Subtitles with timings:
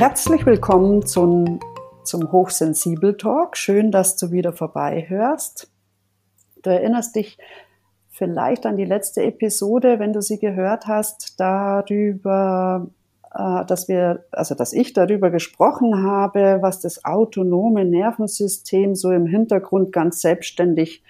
[0.00, 1.60] Herzlich willkommen zum,
[2.04, 3.54] zum Hochsensibel Talk.
[3.58, 5.70] Schön, dass du wieder vorbei hörst.
[6.62, 7.36] Du erinnerst dich
[8.08, 12.86] vielleicht an die letzte Episode, wenn du sie gehört hast, darüber,
[13.34, 19.26] äh, dass wir, also dass ich darüber gesprochen habe, was das autonome Nervensystem so im
[19.26, 21.02] Hintergrund ganz selbstständig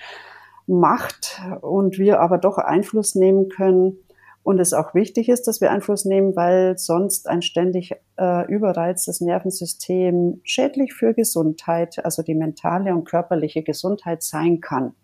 [0.66, 3.98] macht und wir aber doch Einfluss nehmen können
[4.42, 9.20] und es auch wichtig ist, dass wir Einfluss nehmen, weil sonst ein ständig äh, überreiztes
[9.20, 14.94] Nervensystem schädlich für Gesundheit, also die mentale und körperliche Gesundheit sein kann.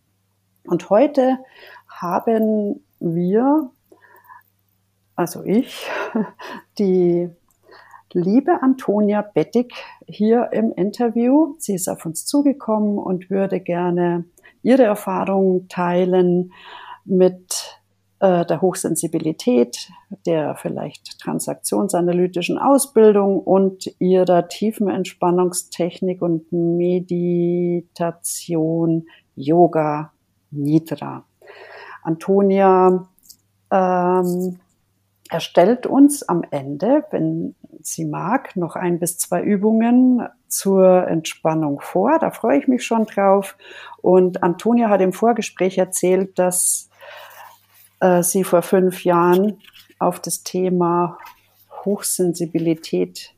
[0.64, 1.38] Und heute
[1.88, 3.70] haben wir,
[5.14, 5.86] also ich,
[6.78, 7.28] die
[8.12, 9.74] liebe Antonia Bettig
[10.06, 11.54] hier im Interview.
[11.58, 14.24] Sie ist auf uns zugekommen und würde gerne
[14.62, 16.52] ihre Erfahrungen teilen
[17.04, 17.78] mit
[18.20, 19.90] der Hochsensibilität,
[20.24, 27.86] der vielleicht transaktionsanalytischen Ausbildung und ihrer tiefen Entspannungstechnik und Meditation,
[29.34, 30.12] Yoga,
[30.50, 31.24] Nidra.
[32.02, 33.06] Antonia
[33.70, 34.60] ähm,
[35.28, 42.18] erstellt uns am Ende, wenn sie mag, noch ein bis zwei Übungen zur Entspannung vor.
[42.18, 43.56] Da freue ich mich schon drauf.
[44.00, 46.88] Und Antonia hat im Vorgespräch erzählt, dass
[48.00, 49.60] äh, sie vor fünf Jahren
[49.98, 51.18] auf das Thema
[51.84, 53.32] Hochsensibilität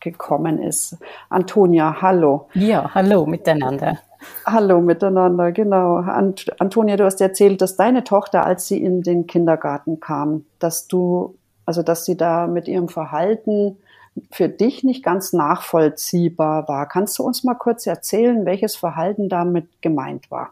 [0.00, 0.98] gekommen ist.
[1.28, 2.48] Antonia, hallo.
[2.54, 3.98] Ja, hallo miteinander.
[4.46, 5.96] Hallo miteinander, genau.
[5.96, 10.86] Ant Antonia, du hast erzählt, dass deine Tochter, als sie in den Kindergarten kam, dass
[10.86, 13.78] du, also dass sie da mit ihrem Verhalten
[14.30, 16.86] für dich nicht ganz nachvollziehbar war.
[16.86, 20.50] Kannst du uns mal kurz erzählen, welches Verhalten damit gemeint war?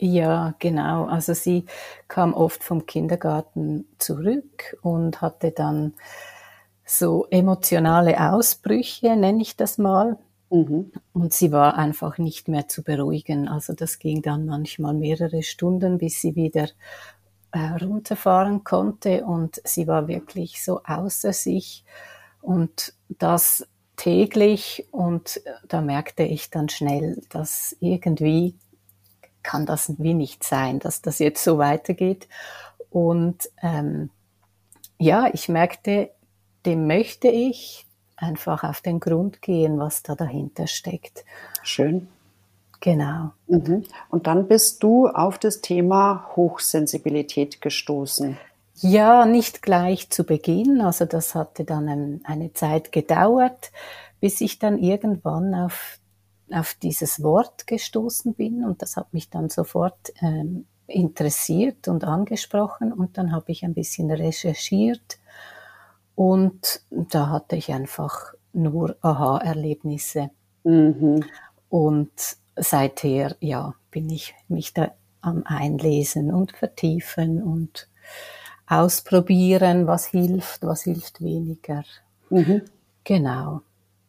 [0.00, 1.06] Ja, genau.
[1.06, 1.66] Also sie
[2.06, 5.94] kam oft vom Kindergarten zurück und hatte dann
[6.84, 10.16] so emotionale Ausbrüche, nenne ich das mal.
[10.50, 10.92] Mhm.
[11.12, 13.48] Und sie war einfach nicht mehr zu beruhigen.
[13.48, 16.68] Also das ging dann manchmal mehrere Stunden, bis sie wieder
[17.50, 19.24] äh, runterfahren konnte.
[19.24, 21.84] Und sie war wirklich so außer sich.
[22.40, 23.66] Und das
[23.96, 24.86] täglich.
[24.92, 28.54] Und da merkte ich dann schnell, dass irgendwie
[29.42, 32.28] kann das wie nicht sein, dass das jetzt so weitergeht.
[32.90, 34.10] Und ähm,
[34.98, 36.10] ja, ich merkte,
[36.66, 41.24] dem möchte ich, einfach auf den Grund gehen, was da dahinter steckt.
[41.62, 42.08] Schön.
[42.80, 43.32] Genau.
[43.46, 43.84] Mhm.
[44.08, 48.36] Und dann bist du auf das Thema Hochsensibilität gestoßen.
[48.76, 50.80] Ja, nicht gleich zu Beginn.
[50.80, 53.72] Also das hatte dann eine Zeit gedauert,
[54.20, 55.98] bis ich dann irgendwann auf,
[56.52, 58.64] auf dieses Wort gestoßen bin.
[58.64, 62.92] Und das hat mich dann sofort ähm, interessiert und angesprochen.
[62.92, 65.18] Und dann habe ich ein bisschen recherchiert
[66.14, 70.30] und da hatte ich einfach nur Aha-Erlebnisse.
[70.64, 71.24] Mhm.
[71.68, 72.10] Und
[72.56, 77.88] seither, ja, bin ich mich da am Einlesen und vertiefen und
[78.66, 81.84] ausprobieren, was hilft, was hilft weniger.
[82.30, 82.62] Mhm.
[83.04, 83.62] Genau.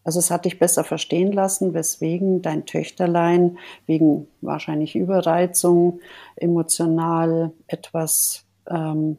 [0.09, 6.00] Also es hat dich besser verstehen lassen, weswegen dein Töchterlein wegen wahrscheinlich Überreizung
[6.36, 9.18] emotional etwas ähm,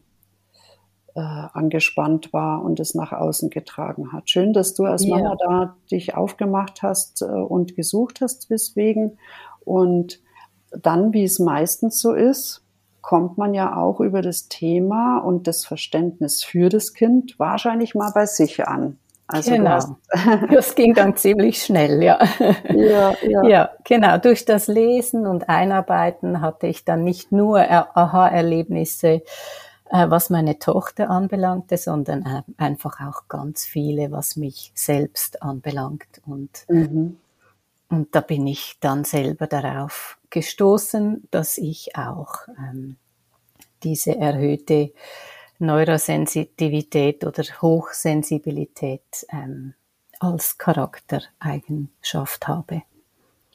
[1.15, 4.31] äh, angespannt war und es nach außen getragen hat.
[4.31, 5.37] Schön, dass du als Mama ja.
[5.39, 9.17] da dich aufgemacht hast äh, und gesucht hast, weswegen.
[9.65, 10.21] Und
[10.73, 12.65] dann, wie es meistens so ist,
[13.01, 18.11] kommt man ja auch über das Thema und das Verständnis für das Kind wahrscheinlich mal
[18.13, 18.99] bei sich an.
[19.33, 19.79] Also genau.
[20.51, 22.19] das ging dann ziemlich schnell, ja.
[22.69, 23.15] ja.
[23.23, 23.71] Ja, ja.
[23.85, 24.19] genau.
[24.19, 29.23] Durch das Lesen und Einarbeiten hatte ich dann nicht nur Aha-Erlebnisse,
[29.91, 36.21] äh, was meine Tochter anbelangte, sondern einfach auch ganz viele, was mich selbst anbelangt.
[36.27, 37.19] Und, mhm.
[37.89, 42.97] und da bin ich dann selber darauf gestoßen, dass ich auch ähm,
[43.83, 44.93] diese erhöhte
[45.61, 49.75] Neurosensitivität oder Hochsensibilität ähm,
[50.19, 52.83] als Charaktereigenschaft habe.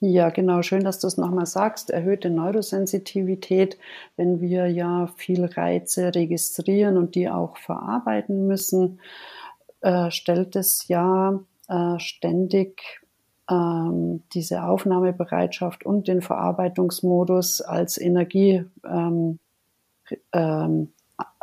[0.01, 0.61] Ja, genau.
[0.61, 1.89] Schön, dass du es nochmal sagst.
[1.89, 3.77] Erhöhte Neurosensitivität,
[4.17, 8.99] wenn wir ja viel Reize registrieren und die auch verarbeiten müssen,
[9.81, 13.01] äh, stellt es ja äh, ständig
[13.49, 19.39] ähm, diese Aufnahmebereitschaft und den Verarbeitungsmodus als Energie ähm,
[20.33, 20.93] ähm,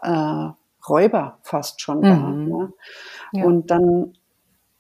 [0.02, 0.50] äh,
[0.88, 2.02] Räuber fast schon mhm.
[2.02, 2.16] da.
[2.16, 2.72] Ne?
[3.32, 3.44] Ja.
[3.44, 4.14] Und dann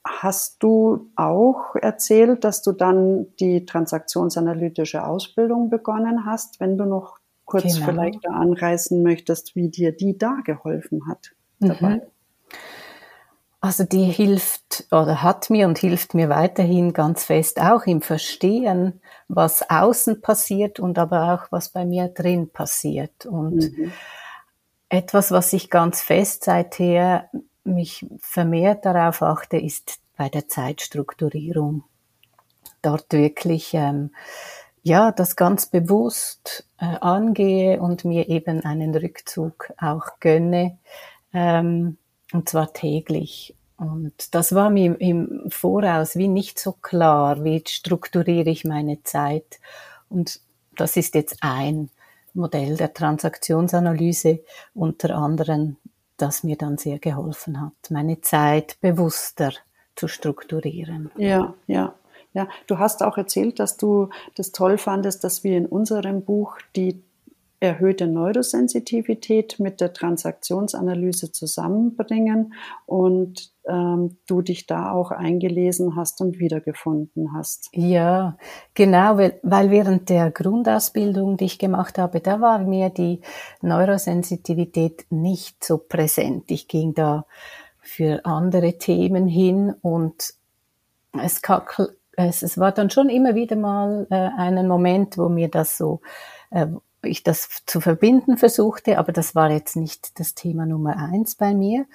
[0.04, 7.18] hast du auch erzählt, dass du dann die transaktionsanalytische Ausbildung begonnen hast, wenn du noch
[7.44, 7.86] kurz genau.
[7.86, 11.96] vielleicht da anreißen möchtest, wie dir die da geholfen hat dabei.
[11.96, 12.02] Mhm.
[13.60, 18.02] Also die hilft hilft oder hat mir und hilft mir weiterhin ganz fest auch im
[18.02, 23.26] Verstehen, was außen passiert und aber auch was bei mir drin passiert.
[23.26, 23.92] Und mhm.
[24.92, 27.30] Etwas, was ich ganz fest seither
[27.64, 31.84] mich vermehrt darauf achte, ist bei der Zeitstrukturierung.
[32.82, 34.10] Dort wirklich ähm,
[34.82, 40.78] ja das ganz bewusst äh, angehe und mir eben einen Rückzug auch gönne,
[41.32, 41.96] ähm,
[42.34, 43.54] und zwar täglich.
[43.78, 49.58] Und das war mir im Voraus wie nicht so klar, wie strukturiere ich meine Zeit.
[50.10, 50.40] Und
[50.76, 51.88] das ist jetzt ein
[52.34, 54.40] Modell der Transaktionsanalyse
[54.74, 55.76] unter anderem,
[56.16, 59.52] das mir dann sehr geholfen hat, meine Zeit bewusster
[59.96, 61.10] zu strukturieren.
[61.16, 61.94] Ja, ja.
[62.34, 66.56] Ja, du hast auch erzählt, dass du das toll fandest, dass wir in unserem Buch
[66.74, 67.02] die
[67.62, 72.54] erhöhte Neurosensitivität mit der Transaktionsanalyse zusammenbringen
[72.86, 77.68] und ähm, du dich da auch eingelesen hast und wiedergefunden hast.
[77.72, 78.36] Ja,
[78.74, 83.20] genau, weil, weil während der Grundausbildung, die ich gemacht habe, da war mir die
[83.60, 86.50] Neurosensitivität nicht so präsent.
[86.50, 87.26] Ich ging da
[87.80, 90.34] für andere Themen hin und
[91.12, 91.40] es,
[92.16, 96.00] es, es war dann schon immer wieder mal äh, einen Moment, wo mir das so
[96.50, 96.66] äh,
[97.02, 101.54] ich das zu verbinden versuchte, aber das war jetzt nicht das Thema Nummer eins bei
[101.54, 101.86] mir.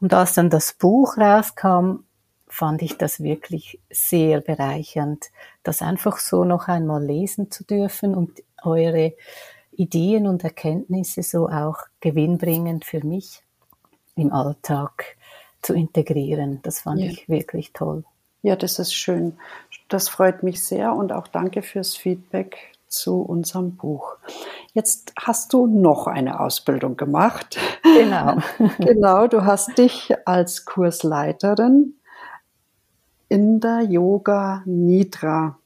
[0.00, 2.00] Und als dann das Buch rauskam,
[2.48, 5.26] fand ich das wirklich sehr bereichernd,
[5.62, 9.14] das einfach so noch einmal lesen zu dürfen und eure
[9.72, 13.42] Ideen und Erkenntnisse so auch gewinnbringend für mich
[14.14, 15.16] im Alltag
[15.60, 16.60] zu integrieren.
[16.62, 17.10] Das fand ja.
[17.10, 18.04] ich wirklich toll.
[18.42, 19.36] Ja, das ist schön.
[19.88, 24.16] Das freut mich sehr und auch danke fürs Feedback zu unserem Buch.
[24.72, 27.58] Jetzt hast du noch eine Ausbildung gemacht.
[27.82, 28.38] Genau.
[28.78, 31.94] genau, du hast dich als Kursleiterin
[33.28, 35.58] in der Yoga Nidra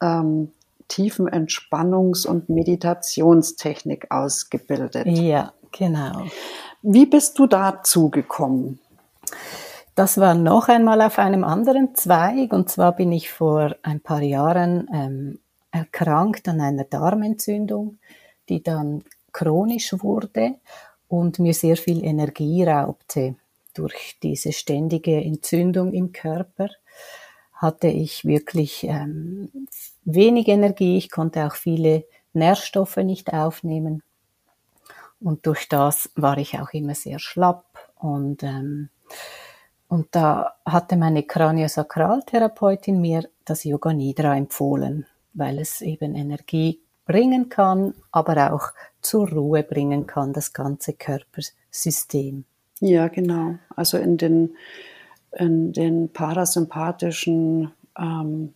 [0.00, 0.52] ähm,
[0.88, 5.06] tiefen Entspannungs- und Meditationstechnik ausgebildet.
[5.06, 6.24] Ja, genau.
[6.82, 8.78] Wie bist du dazu gekommen?
[9.94, 14.22] Das war noch einmal auf einem anderen Zweig und zwar bin ich vor ein paar
[14.22, 15.38] Jahren ähm,
[15.72, 17.98] erkrankt an einer Darmentzündung,
[18.48, 19.02] die dann
[19.32, 20.56] chronisch wurde
[21.08, 23.36] und mir sehr viel Energie raubte.
[23.74, 26.68] Durch diese ständige Entzündung im Körper
[27.54, 29.50] hatte ich wirklich ähm,
[30.04, 30.98] wenig Energie.
[30.98, 32.04] Ich konnte auch viele
[32.34, 34.02] Nährstoffe nicht aufnehmen.
[35.20, 37.64] Und durch das war ich auch immer sehr schlapp.
[37.96, 38.90] Und, ähm,
[39.88, 47.48] und da hatte meine Kraniosakraltherapeutin mir das Yoga Nidra empfohlen weil es eben Energie bringen
[47.48, 48.68] kann, aber auch
[49.00, 52.44] zur Ruhe bringen kann, das ganze Körpersystem.
[52.80, 53.56] Ja, genau.
[53.76, 54.56] Also in den,
[55.32, 58.54] in den parasympathischen ähm,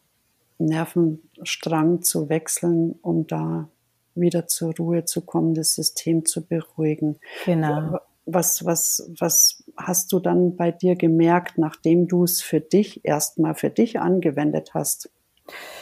[0.59, 3.69] Nervenstrang zu wechseln, um da
[4.15, 7.19] wieder zur Ruhe zu kommen, das System zu beruhigen.
[7.45, 8.01] Genau.
[8.25, 13.55] Was, was, was hast du dann bei dir gemerkt, nachdem du es für dich erstmal
[13.55, 15.11] für dich angewendet hast?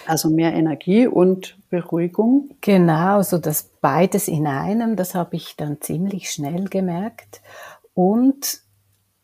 [0.06, 2.50] Also mehr Energie und Beruhigung.
[2.60, 7.40] Genau, so das beides in einem, das habe ich dann ziemlich schnell gemerkt.
[7.94, 8.60] Und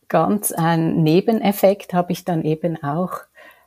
[0.09, 3.21] ganz ein Nebeneffekt habe ich dann eben auch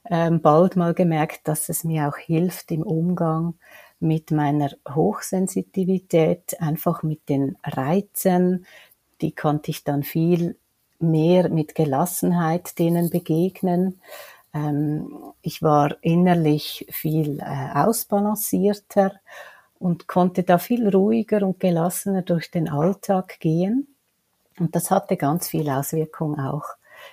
[0.10, 3.56] ähm, bald mal gemerkt, dass es mir auch hilft im Umgang
[4.00, 8.66] mit meiner Hochsensitivität, einfach mit den Reizen.
[9.22, 10.58] Die konnte ich dann viel
[11.00, 14.02] mehr mit Gelassenheit denen begegnen.
[14.54, 19.14] Ähm, ich war innerlich viel äh, ausbalancierter
[19.80, 23.88] und konnte da viel ruhiger und gelassener durch den Alltag gehen.
[24.60, 26.66] Und das hatte ganz viel Auswirkung auch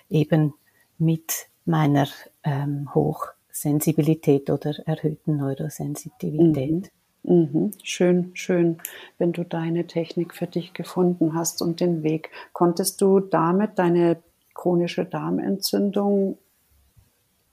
[0.09, 0.54] eben
[0.99, 2.06] mit meiner
[2.44, 6.70] ähm, Hochsensibilität oder erhöhten Neurosensitivität.
[6.70, 6.85] Mhm.
[7.23, 7.73] Mhm.
[7.82, 8.78] Schön, schön,
[9.18, 12.30] wenn du deine Technik für dich gefunden hast und den Weg.
[12.52, 14.23] Konntest du damit deine
[14.54, 16.38] chronische Darmentzündung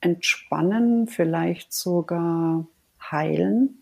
[0.02, 2.66] entspannen, vielleicht sogar
[3.12, 3.82] heilen?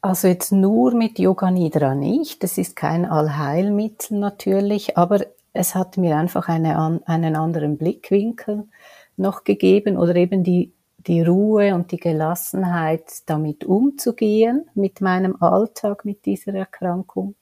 [0.00, 2.42] Also jetzt nur mit Yoga Nidra nicht.
[2.42, 8.68] Das ist kein Allheilmittel natürlich, aber es hat mir einfach eine, einen anderen Blickwinkel
[9.16, 16.04] noch gegeben oder eben die, die Ruhe und die Gelassenheit, damit umzugehen mit meinem Alltag,
[16.04, 17.34] mit dieser Erkrankung.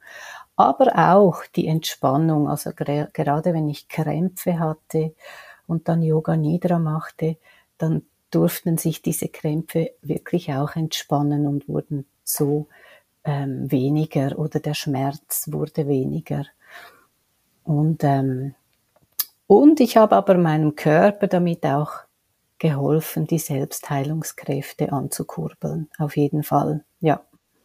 [0.56, 5.14] Aber auch die Entspannung, also gerade wenn ich Krämpfe hatte
[5.66, 7.36] und dann Yoga Nidra machte,
[7.78, 12.66] dann durften sich diese Krämpfe wirklich auch entspannen und wurden so
[13.24, 16.44] ähm, weniger oder der Schmerz wurde weniger.
[17.64, 18.54] Und ähm,
[19.48, 21.92] Und ich habe aber meinem Körper damit auch
[22.58, 25.88] geholfen, die Selbstheilungskräfte anzukurbeln.
[25.98, 27.20] Auf jeden Fall, ja.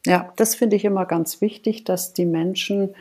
[0.05, 2.95] Ja, das finde ich immer ganz wichtig, dass die Menschen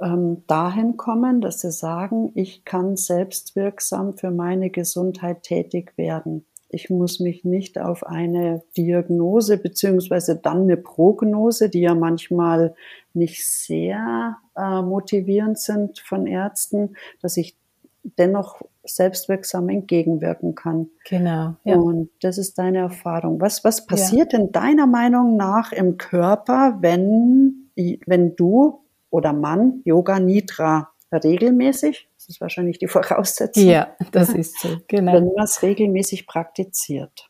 [0.00, 6.44] ähm, dahin kommen, dass sie sagen, ich kann selbstwirksam für meine Gesundheit tätig werden.
[6.68, 12.74] Ich muss mich nicht auf eine Diagnose beziehungsweise dann eine Prognose, die ja manchmal
[13.12, 17.56] nicht sehr äh, motivierend sind von Ärzten, dass ich
[18.02, 20.88] dennoch selbstwirksam entgegenwirken kann.
[21.08, 21.54] Genau.
[21.64, 21.76] Ja.
[21.76, 23.40] Und das ist deine Erfahrung.
[23.40, 24.38] Was, was passiert ja.
[24.38, 27.70] denn deiner Meinung nach im Körper, wenn,
[28.06, 28.80] wenn du
[29.10, 33.64] oder Mann Yoga Nidra regelmäßig, das ist wahrscheinlich die Voraussetzung.
[33.64, 35.14] Ja, das ist so, genau.
[35.14, 37.28] Wenn man es regelmäßig praktiziert.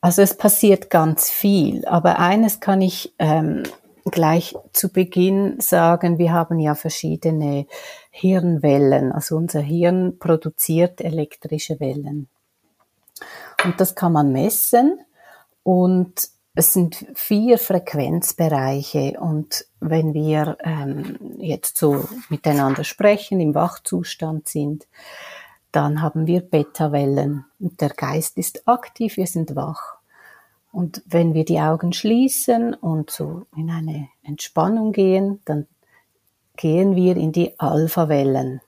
[0.00, 3.62] Also es passiert ganz viel, aber eines kann ich ähm,
[4.04, 7.66] gleich zu Beginn sagen, wir haben ja verschiedene
[8.10, 9.12] Hirnwellen.
[9.12, 12.28] Also unser Hirn produziert elektrische Wellen.
[13.64, 14.98] Und das kann man messen
[15.62, 24.48] und es sind vier Frequenzbereiche und wenn wir ähm, jetzt so miteinander sprechen, im Wachzustand
[24.48, 24.86] sind,
[25.70, 29.96] dann haben wir Beta-Wellen und der Geist ist aktiv, wir sind wach.
[30.70, 35.66] Und wenn wir die Augen schließen und so in eine Entspannung gehen, dann
[36.56, 38.60] gehen wir in die Alpha-Wellen.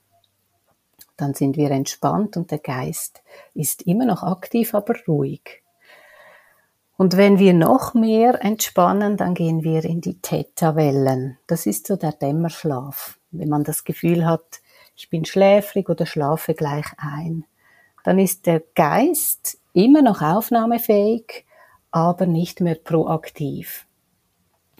[1.17, 3.21] Dann sind wir entspannt und der Geist
[3.53, 5.63] ist immer noch aktiv, aber ruhig.
[6.97, 11.37] Und wenn wir noch mehr entspannen, dann gehen wir in die Theta-Wellen.
[11.45, 13.19] Das ist so der Dämmerschlaf.
[13.31, 14.61] Wenn man das Gefühl hat,
[14.95, 17.45] ich bin schläfrig oder schlafe gleich ein,
[18.05, 21.45] dann ist der Geist immer noch aufnahmefähig,
[21.91, 23.85] aber nicht mehr proaktiv.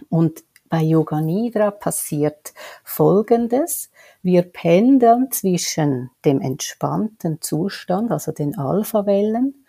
[0.10, 2.54] Und bei Yoga Nidra passiert
[2.84, 3.92] Folgendes.
[4.22, 9.65] Wir pendeln zwischen dem entspannten Zustand, also den Alpha-Wellen,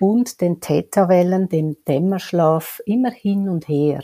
[0.00, 4.02] und den Theta-Wellen, dem Dämmerschlaf, immer hin und her.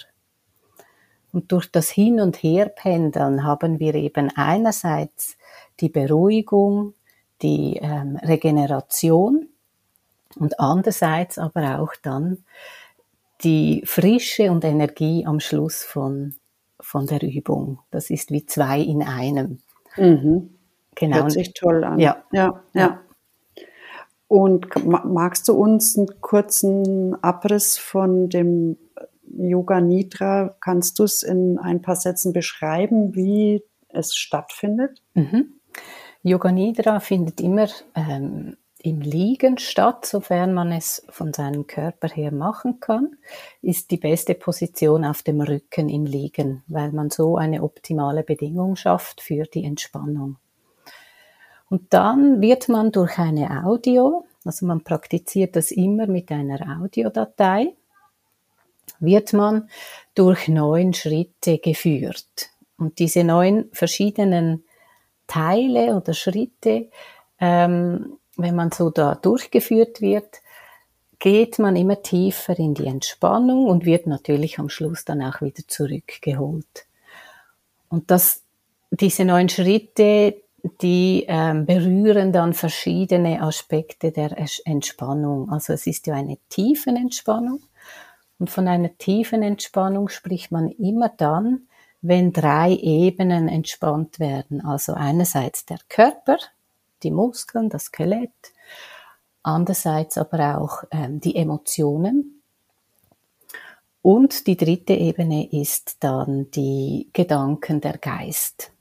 [1.32, 5.36] Und durch das Hin- und Herpendeln haben wir eben einerseits
[5.80, 6.94] die Beruhigung,
[7.42, 9.48] die ähm, Regeneration
[10.36, 12.44] und andererseits aber auch dann
[13.42, 16.34] die Frische und Energie am Schluss von,
[16.80, 17.80] von der Übung.
[17.90, 19.58] Das ist wie zwei in einem.
[19.96, 20.54] Mhm.
[20.94, 21.16] Genau.
[21.16, 21.98] Hört sich toll an.
[21.98, 22.24] Ja.
[22.32, 23.00] Ja, ja.
[24.28, 28.76] Und magst du uns einen kurzen Abriss von dem
[29.36, 35.02] Yoga Nidra, kannst du es in ein paar Sätzen beschreiben, wie es stattfindet?
[35.14, 35.54] Mhm.
[36.22, 42.32] Yoga Nidra findet immer ähm, im Liegen statt, sofern man es von seinem Körper her
[42.32, 43.16] machen kann,
[43.62, 48.76] ist die beste Position auf dem Rücken im Liegen, weil man so eine optimale Bedingung
[48.76, 50.36] schafft für die Entspannung.
[51.68, 57.74] Und dann wird man durch eine Audio, also man praktiziert das immer mit einer Audiodatei,
[59.00, 59.68] wird man
[60.14, 62.50] durch neun Schritte geführt.
[62.76, 64.64] Und diese neun verschiedenen
[65.26, 66.90] Teile oder Schritte,
[67.40, 70.40] ähm, wenn man so da durchgeführt wird,
[71.18, 75.62] geht man immer tiefer in die Entspannung und wird natürlich am Schluss dann auch wieder
[75.66, 76.86] zurückgeholt.
[77.88, 78.42] Und das,
[78.90, 80.42] diese neun Schritte,
[80.80, 85.50] die ähm, berühren dann verschiedene Aspekte der Entspannung.
[85.50, 87.60] Also es ist ja eine tiefen Entspannung
[88.38, 91.68] und von einer tiefen Entspannung spricht man immer dann,
[92.00, 94.64] wenn drei Ebenen entspannt werden.
[94.64, 96.38] Also einerseits der Körper,
[97.02, 98.30] die Muskeln, das Skelett,
[99.42, 102.42] andererseits aber auch ähm, die Emotionen.
[104.02, 108.73] Und die dritte Ebene ist dann die Gedanken, der Geist.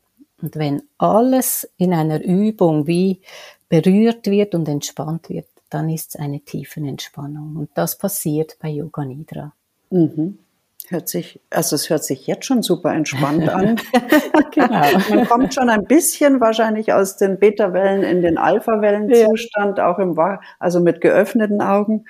[0.43, 3.21] Und wenn alles in einer Übung wie
[3.69, 7.55] berührt wird und entspannt wird, dann ist es eine tiefe Entspannung.
[7.55, 9.53] Und das passiert bei Yoga Nidra.
[9.89, 10.39] Mhm.
[10.89, 13.77] Hört sich, also es hört sich jetzt schon super entspannt an.
[14.51, 14.99] genau.
[15.09, 19.89] Man kommt schon ein bisschen wahrscheinlich aus den Beta-Wellen in den Alpha-Wellenzustand, ja.
[19.89, 20.19] auch im,
[20.59, 22.03] also mit geöffneten Augen.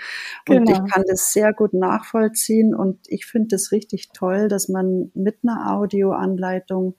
[0.49, 0.71] Und genau.
[0.71, 5.37] ich kann das sehr gut nachvollziehen und ich finde es richtig toll, dass man mit
[5.43, 6.95] einer Audioanleitung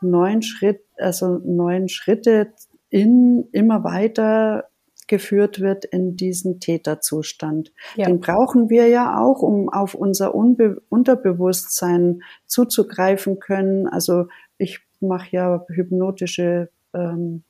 [0.00, 2.52] neun Schritt, also neun Schritte
[2.90, 4.68] in immer weiter
[5.06, 7.72] geführt wird in diesen Täterzustand.
[7.94, 8.06] Ja.
[8.06, 13.86] Den brauchen wir ja auch, um auf unser Unbe Unterbewusstsein zuzugreifen können.
[13.86, 14.26] Also
[14.58, 17.44] ich mache ja hypnotische, ähm,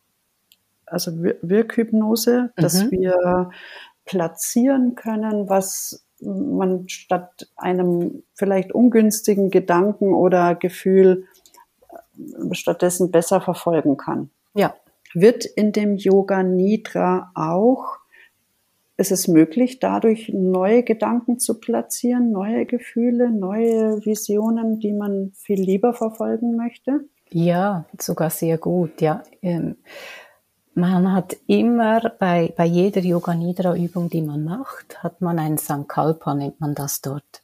[0.85, 2.63] also Wirkhypnose, mhm.
[2.63, 3.51] dass wir
[4.05, 11.27] platzieren können, was man statt einem vielleicht ungünstigen Gedanken oder Gefühl
[12.53, 14.31] stattdessen besser verfolgen kann.
[14.55, 14.75] Ja.
[15.15, 17.99] Wird in dem Yoga Nidra auch,
[18.97, 25.61] ist es möglich, dadurch neue Gedanken zu platzieren, neue Gefühle, neue Visionen, die man viel
[25.61, 27.05] lieber verfolgen möchte?
[27.31, 29.23] Ja, sogar sehr gut, ja.
[29.43, 29.77] Ähm,
[30.75, 35.57] man hat immer bei, bei jeder Yoga Nidra Übung, die man macht, hat man ein
[35.57, 37.43] Sankalpa, nennt man das dort.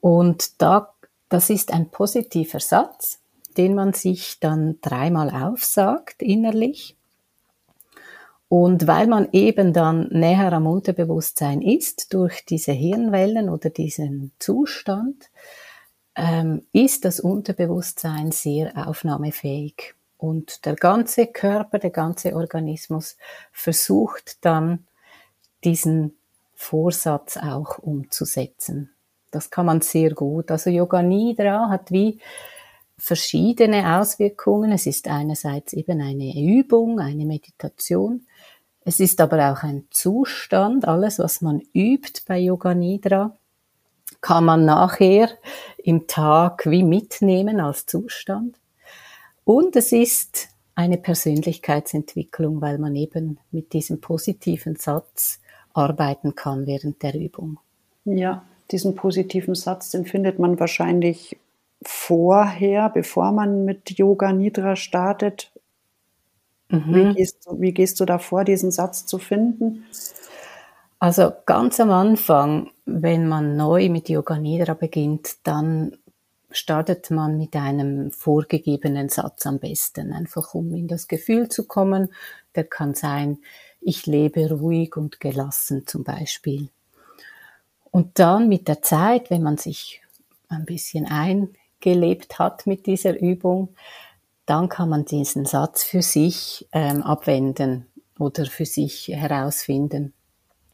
[0.00, 0.92] Und da,
[1.30, 3.20] das ist ein positiver Satz,
[3.56, 6.96] den man sich dann dreimal aufsagt innerlich.
[8.48, 15.30] Und weil man eben dann näher am Unterbewusstsein ist durch diese Hirnwellen oder diesen Zustand,
[16.14, 19.94] ähm, ist das Unterbewusstsein sehr aufnahmefähig.
[20.18, 23.16] Und der ganze Körper, der ganze Organismus
[23.50, 24.86] versucht dann
[25.64, 26.16] diesen
[26.54, 28.90] Vorsatz auch umzusetzen.
[29.30, 30.50] Das kann man sehr gut.
[30.50, 32.20] Also Yoga Nidra hat wie
[32.98, 34.72] verschiedene Auswirkungen.
[34.72, 38.26] Es ist einerseits eben eine Übung, eine Meditation.
[38.84, 40.86] Es ist aber auch ein Zustand.
[40.86, 43.36] Alles, was man übt bei Yoga Nidra,
[44.20, 45.28] kann man nachher
[45.78, 48.56] im Tag wie mitnehmen als Zustand.
[49.44, 55.40] Und es ist eine Persönlichkeitsentwicklung, weil man eben mit diesem positiven Satz
[55.72, 57.58] arbeiten kann während der Übung.
[58.04, 61.36] Ja, diesen positiven Satz, den findet man wahrscheinlich
[61.88, 65.52] vorher, bevor man mit Yoga Nidra startet.
[66.68, 66.94] Mhm.
[66.94, 69.84] Wie, gehst du, wie gehst du da vor, diesen Satz zu finden?
[70.98, 75.96] Also ganz am Anfang, wenn man neu mit Yoga Nidra beginnt, dann
[76.50, 82.12] startet man mit einem vorgegebenen Satz am besten, einfach um in das Gefühl zu kommen.
[82.54, 83.38] Der kann sein,
[83.80, 86.70] ich lebe ruhig und gelassen zum Beispiel.
[87.90, 90.00] Und dann mit der Zeit, wenn man sich
[90.48, 91.06] ein bisschen
[91.84, 93.68] eingelebt hat mit dieser Übung,
[94.46, 97.86] dann kann man diesen Satz für sich ähm, abwenden
[98.18, 100.12] oder für sich herausfinden.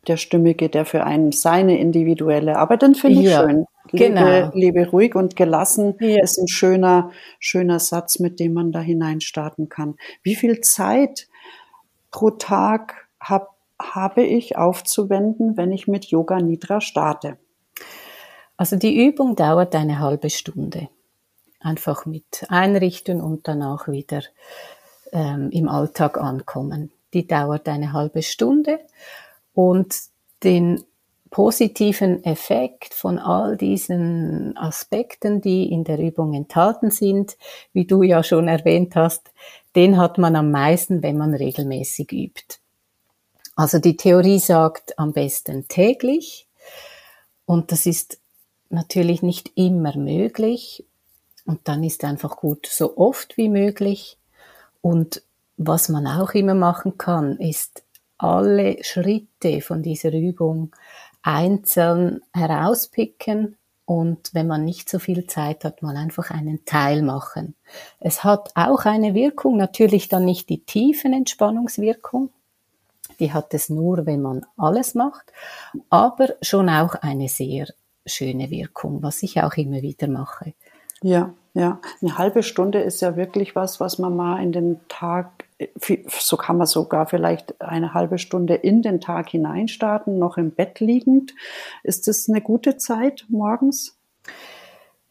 [0.06, 3.42] Der Stimmige, der für einen seine individuelle, aber dann finde ich ja.
[3.42, 3.66] schön.
[3.92, 4.24] Genau.
[4.24, 6.22] Lebe, lebe ruhig und gelassen ja.
[6.22, 9.96] ist ein schöner, schöner Satz, mit dem man da hineinstarten kann.
[10.22, 11.28] Wie viel Zeit
[12.10, 17.36] pro Tag hab, habe ich aufzuwenden, wenn ich mit Yoga Nidra starte?
[18.56, 20.88] Also die Übung dauert eine halbe Stunde.
[21.60, 24.22] Einfach mit einrichten und danach wieder
[25.12, 26.90] ähm, im Alltag ankommen.
[27.12, 28.80] Die dauert eine halbe Stunde
[29.54, 29.94] und
[30.42, 30.84] den
[31.30, 37.36] positiven Effekt von all diesen Aspekten, die in der Übung enthalten sind,
[37.72, 39.30] wie du ja schon erwähnt hast,
[39.76, 42.56] den hat man am meisten, wenn man regelmäßig übt.
[43.54, 46.48] Also die Theorie sagt am besten täglich
[47.44, 48.18] und das ist
[48.68, 50.84] natürlich nicht immer möglich
[51.50, 54.18] und dann ist einfach gut so oft wie möglich
[54.82, 55.24] und
[55.56, 57.82] was man auch immer machen kann, ist
[58.18, 60.70] alle Schritte von dieser Übung
[61.22, 67.56] einzeln herauspicken und wenn man nicht so viel Zeit hat, mal einfach einen Teil machen.
[67.98, 72.30] Es hat auch eine Wirkung, natürlich dann nicht die tiefen Entspannungswirkung,
[73.18, 75.32] die hat es nur, wenn man alles macht,
[75.88, 77.66] aber schon auch eine sehr
[78.06, 80.54] schöne Wirkung, was ich auch immer wieder mache.
[81.02, 81.80] Ja, ja.
[82.00, 85.44] Eine halbe Stunde ist ja wirklich was, was man mal in den Tag
[86.08, 90.80] so kann man sogar vielleicht eine halbe Stunde in den Tag hineinstarten, noch im Bett
[90.80, 91.34] liegend.
[91.82, 93.98] Ist das eine gute Zeit morgens?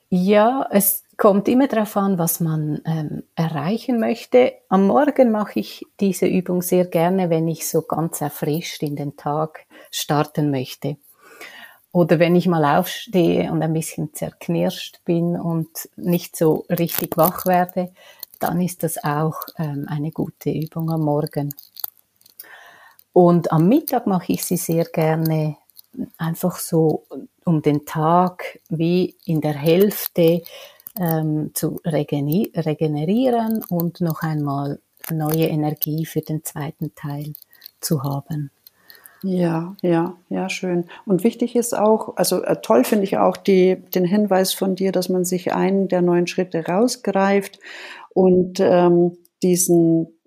[0.09, 4.53] Ja, es kommt immer darauf an, was man ähm, erreichen möchte.
[4.69, 9.17] Am Morgen mache ich diese Übung sehr gerne, wenn ich so ganz erfrischt in den
[9.17, 10.97] Tag starten möchte.
[11.91, 17.45] Oder wenn ich mal aufstehe und ein bisschen zerknirscht bin und nicht so richtig wach
[17.45, 17.91] werde,
[18.39, 21.53] dann ist das auch ähm, eine gute Übung am Morgen.
[23.11, 25.57] Und am Mittag mache ich sie sehr gerne
[26.17, 27.05] einfach so
[27.43, 30.43] um den Tag wie in der Hälfte
[30.95, 34.79] ähm, zu regenerieren und noch einmal
[35.11, 37.33] neue Energie für den zweiten Teil
[37.81, 38.51] zu haben.
[39.21, 40.85] Ja, ja, ja, schön.
[41.05, 44.91] Und wichtig ist auch, also äh, toll finde ich auch die, den Hinweis von dir,
[44.91, 47.59] dass man sich einen der neuen Schritte rausgreift
[48.13, 50.19] und ähm, diesen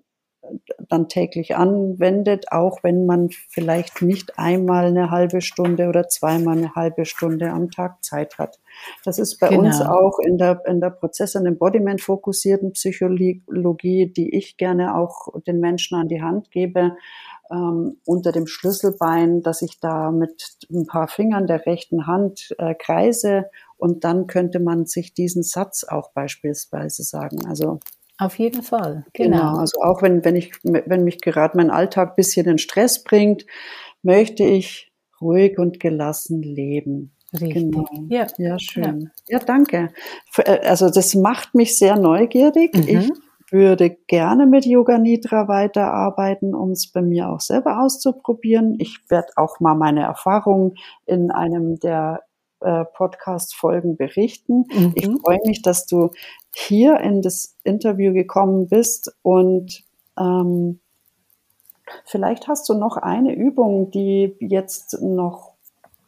[0.89, 6.75] dann täglich anwendet, auch wenn man vielleicht nicht einmal eine halbe Stunde oder zweimal eine
[6.75, 8.59] halbe Stunde am Tag Zeit hat.
[9.05, 9.61] Das ist bei genau.
[9.63, 15.29] uns auch in der, in der Prozess- und Embodiment fokussierten Psychologie, die ich gerne auch
[15.47, 16.97] den Menschen an die Hand gebe,
[17.51, 22.75] ähm, unter dem Schlüsselbein, dass ich da mit ein paar Fingern der rechten Hand äh,
[22.75, 23.45] kreise
[23.77, 27.45] und dann könnte man sich diesen Satz auch beispielsweise sagen.
[27.47, 27.79] Also
[28.17, 29.37] Auf jeden Fall, genau.
[29.37, 29.57] genau.
[29.59, 33.45] Also auch wenn, wenn ich, wenn mich gerade mein Alltag ein bisschen in Stress bringt,
[34.01, 37.13] möchte ich ruhig und gelassen leben.
[37.33, 37.71] Richtig.
[37.71, 37.85] Genau.
[38.09, 38.27] Ja.
[38.37, 39.11] ja, schön.
[39.27, 39.39] Ja.
[39.39, 39.45] ja.
[39.45, 39.89] danke.
[40.37, 42.75] Äh, also das macht mich sehr neugierig.
[42.75, 42.87] Mhm.
[42.87, 43.11] Ich
[43.53, 48.75] würde gerne mit Yoga Nidra weiterarbeiten, um es bei mir auch selber auszuprobieren.
[48.79, 52.23] Ich werde auch mal meine Erfahrungen in einem der
[52.61, 54.65] äh, Podcast-Folgen berichten.
[54.73, 54.91] Mhm.
[54.95, 56.09] Ich freue mich, dass du
[56.55, 59.83] hier in das Interview gekommen bist und
[60.17, 60.79] ähm,
[62.05, 65.53] vielleicht hast du noch eine Übung, die jetzt noch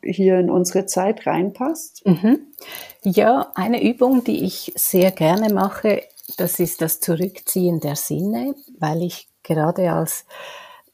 [0.04, 2.06] hier in unsere Zeit reinpasst.
[2.06, 2.48] Mhm.
[3.04, 6.02] Ja, eine Übung, die ich sehr gerne mache,
[6.38, 10.26] das ist das Zurückziehen der Sinne, weil ich gerade als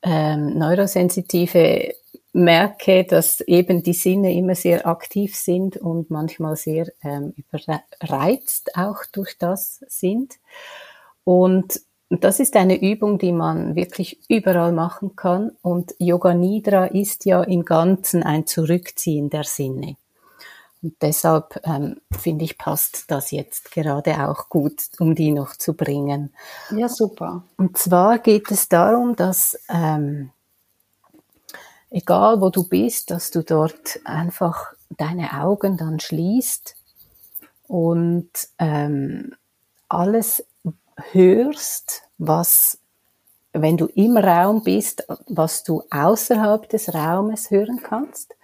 [0.02, 1.94] ähm, Neurosensitive
[2.34, 9.06] merke, dass eben die Sinne immer sehr aktiv sind und manchmal sehr ähm, überreizt auch
[9.12, 10.36] durch das sind.
[11.24, 15.52] Und das ist eine Übung, die man wirklich überall machen kann.
[15.62, 19.96] Und Yoga Nidra ist ja im Ganzen ein Zurückziehen der Sinne.
[20.82, 25.74] Und deshalb ähm, finde ich, passt das jetzt gerade auch gut, um die noch zu
[25.74, 26.34] bringen.
[26.72, 27.44] Ja, super.
[27.58, 30.32] Und zwar geht es darum, dass ähm,
[31.92, 36.76] egal wo du bist, dass du dort einfach deine Augen dann schließt
[37.68, 39.36] und ähm,
[39.88, 40.44] alles
[41.12, 42.80] hörst, was,
[43.54, 48.36] wenn du im Raum bist, was du außerhalb des Raumes hören kannst.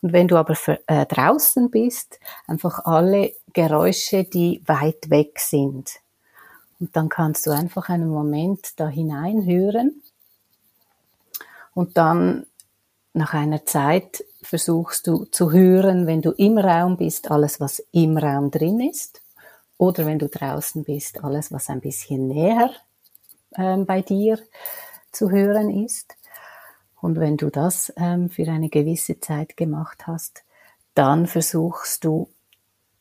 [0.00, 5.90] Und wenn du aber für, äh, draußen bist, einfach alle Geräusche, die weit weg sind.
[6.80, 10.02] Und dann kannst du einfach einen Moment da hineinhören
[11.78, 12.46] und dann
[13.12, 18.16] nach einer Zeit versuchst du zu hören, wenn du im Raum bist, alles, was im
[18.16, 19.20] Raum drin ist.
[19.76, 22.70] Oder wenn du draußen bist, alles, was ein bisschen näher
[23.56, 24.40] ähm, bei dir
[25.12, 26.16] zu hören ist.
[27.00, 30.42] Und wenn du das ähm, für eine gewisse Zeit gemacht hast,
[30.94, 32.28] dann versuchst du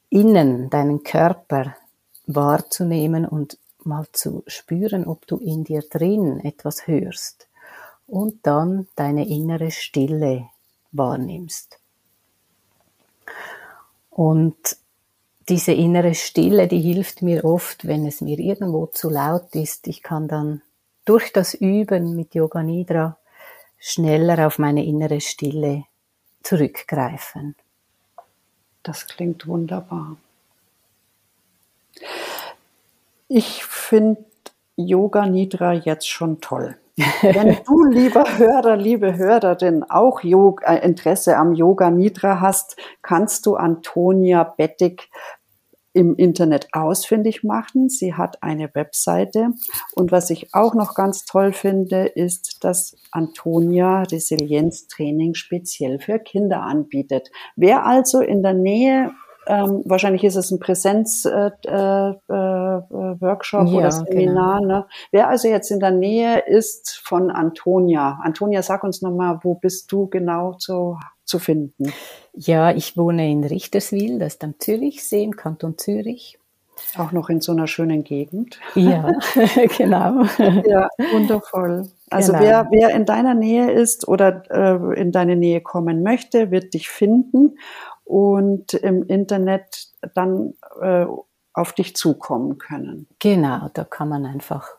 [0.09, 1.75] innen deinen Körper
[2.27, 7.47] wahrzunehmen und mal zu spüren, ob du in dir drin etwas hörst
[8.05, 10.49] und dann deine innere Stille
[10.91, 11.79] wahrnimmst.
[14.09, 14.77] Und
[15.49, 19.87] diese innere Stille, die hilft mir oft, wenn es mir irgendwo zu laut ist.
[19.87, 20.61] Ich kann dann
[21.05, 23.17] durch das Üben mit Yoga Nidra
[23.77, 25.83] schneller auf meine innere Stille
[26.43, 27.55] zurückgreifen.
[28.83, 30.17] Das klingt wunderbar.
[33.27, 34.23] Ich finde
[34.77, 36.77] Yoga Nidra jetzt schon toll.
[37.21, 43.55] Wenn du, lieber Hörer, liebe Hörerin, auch äh, Interesse am Yoga Nidra hast, kannst du
[43.55, 45.09] Antonia Bettig
[45.97, 47.89] im Internet ausfindig machen.
[47.89, 49.49] Sie hat eine Webseite.
[49.95, 56.61] Und was ich auch noch ganz toll finde, ist, dass Antonia Resilienztraining speziell für Kinder
[56.61, 57.31] anbietet.
[57.55, 59.11] Wer also in der Nähe
[59.47, 64.59] ähm, wahrscheinlich ist es ein Präsenz-Workshop äh, äh, ja, oder Seminar.
[64.59, 64.79] Genau.
[64.79, 64.85] Ne?
[65.11, 69.91] Wer also jetzt in der Nähe ist von Antonia, Antonia, sag uns nochmal, wo bist
[69.91, 71.93] du genau zu, zu finden?
[72.33, 76.37] Ja, ich wohne in Richterswil, das ist am Zürichsee im Kanton Zürich.
[76.95, 78.59] Auch noch in so einer schönen Gegend.
[78.75, 79.11] Ja,
[79.77, 80.25] genau.
[80.67, 81.89] Ja, wundervoll.
[82.11, 82.43] Also genau.
[82.43, 86.89] wer, wer in deiner Nähe ist oder äh, in deine Nähe kommen möchte, wird dich
[86.89, 87.57] finden
[88.07, 91.05] und im Internet dann äh,
[91.53, 93.07] auf dich zukommen können.
[93.19, 94.69] Genau, da kann man einfach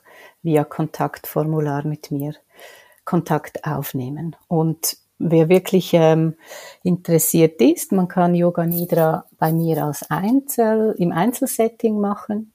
[0.43, 2.35] via Kontaktformular mit mir
[3.05, 4.37] Kontakt aufnehmen.
[4.49, 6.35] Und wer wirklich ähm,
[6.83, 12.53] interessiert ist, man kann Yoga Nidra bei mir als Einzel, im Einzelsetting machen.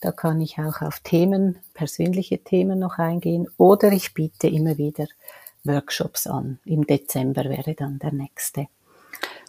[0.00, 3.48] Da kann ich auch auf Themen, persönliche Themen noch eingehen.
[3.56, 5.06] Oder ich biete immer wieder
[5.64, 6.60] Workshops an.
[6.64, 8.68] Im Dezember wäre dann der nächste.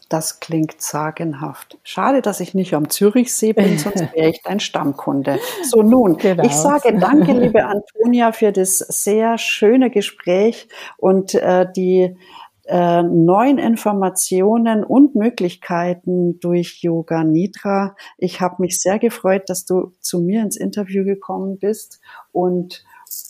[0.09, 1.77] Das klingt sagenhaft.
[1.83, 5.39] Schade, dass ich nicht am Zürichsee bin, sonst wäre ich dein Stammkunde.
[5.63, 6.43] So nun, genau.
[6.43, 10.67] ich sage danke, liebe Antonia, für das sehr schöne Gespräch
[10.97, 12.17] und äh, die
[12.65, 17.95] äh, neuen Informationen und Möglichkeiten durch Yoga Nidra.
[18.17, 21.99] Ich habe mich sehr gefreut, dass du zu mir ins Interview gekommen bist
[22.31, 22.83] und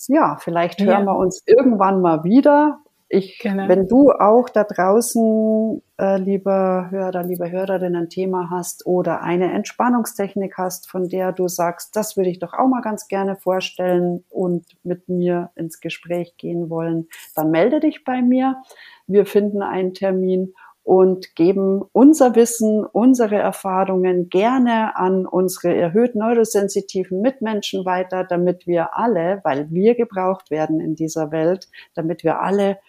[0.07, 1.05] ja, vielleicht hören ja.
[1.05, 2.79] wir uns irgendwann mal wieder
[3.11, 3.67] ich, genau.
[3.67, 9.51] wenn du auch da draußen, äh, lieber Hörer, liebe Hörerin, ein Thema hast oder eine
[9.51, 14.23] Entspannungstechnik hast, von der du sagst, das würde ich doch auch mal ganz gerne vorstellen
[14.29, 18.61] und mit mir ins Gespräch gehen wollen, dann melde dich bei mir.
[19.07, 20.53] Wir finden einen Termin
[20.89, 28.97] und geben unser Wissen, unsere Erfahrungen gerne an unsere erhöht neurosensitiven Mitmenschen weiter, damit wir
[28.97, 32.79] alle, weil wir gebraucht werden in dieser Welt, damit wir alle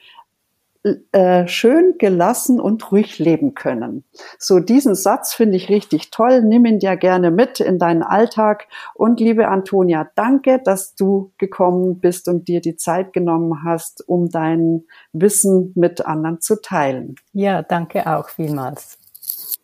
[1.12, 4.04] äh, schön, gelassen und ruhig leben können.
[4.38, 6.42] So diesen Satz finde ich richtig toll.
[6.42, 8.66] Nimm ihn dir gerne mit in deinen Alltag.
[8.94, 14.30] Und liebe Antonia, danke, dass du gekommen bist und dir die Zeit genommen hast, um
[14.30, 17.16] dein Wissen mit anderen zu teilen.
[17.32, 18.98] Ja, danke auch vielmals.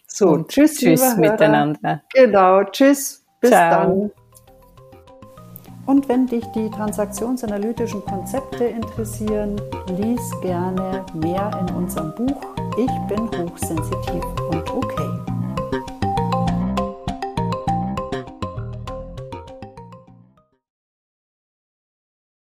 [0.07, 2.03] So, und tschüss, tschüss miteinander.
[2.13, 3.71] Genau, tschüss, bis Ciao.
[3.71, 4.11] dann.
[5.87, 9.61] Und wenn dich die transaktionsanalytischen Konzepte interessieren,
[9.97, 12.41] lies gerne mehr in unserem Buch
[12.77, 15.16] Ich bin hochsensitiv und okay.